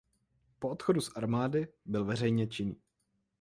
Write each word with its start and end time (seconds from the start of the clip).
Po 0.59 0.69
odchodu 0.69 1.01
z 1.01 1.15
armády 1.15 1.67
byl 1.85 2.05
veřejně 2.05 2.47
činný. 2.47 2.75